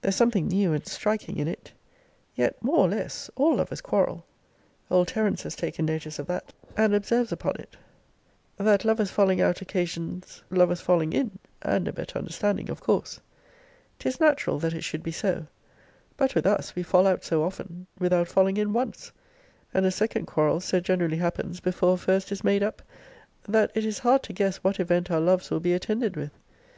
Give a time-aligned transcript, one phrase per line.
[0.00, 1.72] There's something new and striking in it.
[2.34, 4.24] Yet, more or less, all lovers quarrel.
[4.90, 7.76] Old Terence has taken notice of that; and observes upon it,
[8.56, 13.20] That lovers falling out occasions lovers falling in; and a better understanding of course.
[13.98, 15.46] 'Tis natural that it should be so.
[16.16, 19.12] But with us, we fall out so often, without falling in once;
[19.74, 22.80] and a second quarrel so generally happens before a first is made up;
[23.46, 26.32] that it is hard to guess what event our loves will be attended with.